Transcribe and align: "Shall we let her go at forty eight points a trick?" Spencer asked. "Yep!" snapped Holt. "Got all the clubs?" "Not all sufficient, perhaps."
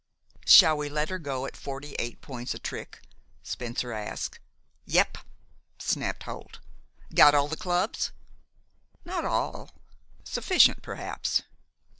"Shall 0.47 0.77
we 0.77 0.89
let 0.89 1.09
her 1.09 1.19
go 1.19 1.45
at 1.45 1.55
forty 1.55 1.93
eight 1.99 2.21
points 2.21 2.55
a 2.55 2.57
trick?" 2.57 3.03
Spencer 3.43 3.93
asked. 3.93 4.39
"Yep!" 4.85 5.19
snapped 5.77 6.23
Holt. 6.23 6.57
"Got 7.13 7.35
all 7.35 7.47
the 7.47 7.55
clubs?" 7.55 8.11
"Not 9.05 9.25
all 9.25 9.69
sufficient, 10.23 10.81
perhaps." 10.81 11.43